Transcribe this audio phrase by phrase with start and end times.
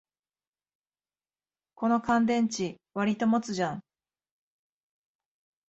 [1.75, 3.83] この乾電池、わりと持つじゃん